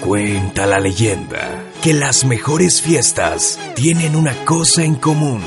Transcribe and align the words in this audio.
Cuenta 0.00 0.66
la 0.66 0.80
leyenda 0.80 1.62
que 1.82 1.94
las 1.94 2.24
mejores 2.24 2.82
fiestas 2.82 3.58
tienen 3.74 4.16
una 4.16 4.34
cosa 4.44 4.82
en 4.84 4.96
común. 4.96 5.42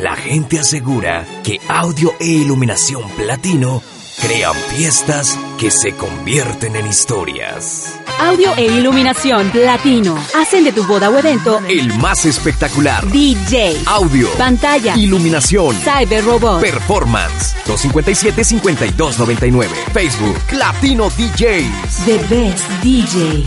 La 0.00 0.14
gente 0.14 0.60
asegura 0.60 1.24
que 1.42 1.58
audio 1.68 2.14
e 2.20 2.26
iluminación 2.26 3.02
platino 3.16 3.82
crean 4.20 4.54
fiestas 4.74 5.38
que 5.58 5.70
se 5.70 5.92
convierten 5.92 6.76
en 6.76 6.86
historias. 6.86 7.94
Audio 8.20 8.54
e 8.56 8.66
iluminación 8.66 9.50
platino 9.50 10.16
hacen 10.34 10.64
de 10.64 10.72
tu 10.72 10.84
boda 10.86 11.10
o 11.10 11.18
evento 11.18 11.60
El 11.68 11.92
más 11.98 12.24
espectacular. 12.26 13.06
DJ, 13.10 13.82
Audio, 13.86 14.28
pantalla, 14.38 14.96
iluminación, 14.96 15.74
cyber 15.76 16.24
robot, 16.24 16.60
performance. 16.60 17.54
257-5299. 17.66 19.66
Facebook, 19.92 20.36
Latino 20.52 21.08
DJs. 21.10 22.04
the 22.04 22.18
best 22.28 22.68
DJs. 22.82 23.46